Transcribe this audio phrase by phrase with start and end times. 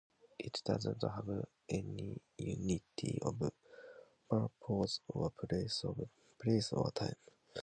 [0.39, 1.29] It doesn't have
[1.69, 3.39] any unity of
[4.31, 5.31] purpose or
[6.39, 7.13] place or time.